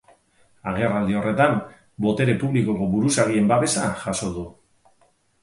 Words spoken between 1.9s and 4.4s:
botere publikoko buruzagien babesa jaso